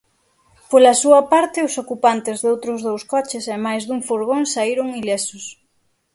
[0.69, 5.43] Pola súa parte, os ocupantes doutros dous coches e máis dun furgón saíron ilesos.